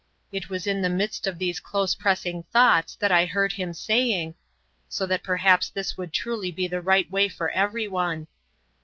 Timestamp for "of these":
1.27-1.59